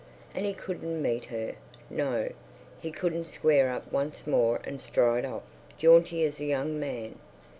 And 0.33 0.47
he 0.47 0.53
couldn't 0.55 0.99
meet 0.99 1.25
her, 1.25 1.53
no; 1.87 2.31
he 2.79 2.89
couldn't 2.91 3.25
square 3.25 3.71
up 3.71 3.91
once 3.91 4.25
more 4.25 4.59
and 4.63 4.81
stride 4.81 5.25
off, 5.25 5.43
jaunty 5.77 6.23
as 6.25 6.39
a 6.39 6.45
young 6.45 6.79
man. 6.79 7.19